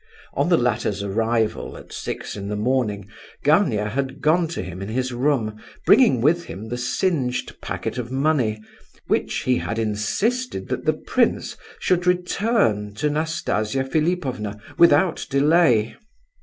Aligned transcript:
On 0.33 0.49
the 0.49 0.57
latter's 0.57 1.03
arrival, 1.03 1.77
at 1.77 1.93
six 1.93 2.35
in 2.35 2.47
the 2.47 2.55
morning, 2.55 3.07
Gania 3.43 3.87
had 3.89 4.19
gone 4.19 4.47
to 4.47 4.63
him 4.63 4.81
in 4.81 4.87
his 4.87 5.13
room, 5.13 5.61
bringing 5.85 6.21
with 6.21 6.45
him 6.45 6.69
the 6.69 6.77
singed 6.79 7.61
packet 7.61 7.99
of 7.99 8.11
money, 8.11 8.63
which 9.05 9.43
he 9.43 9.57
had 9.59 9.77
insisted 9.77 10.69
that 10.69 10.85
the 10.85 10.93
prince 10.93 11.55
should 11.77 12.07
return 12.07 12.95
to 12.95 13.11
Nastasia 13.11 13.83
Philipovna 13.83 14.57
without 14.75 15.27
delay. 15.29 15.95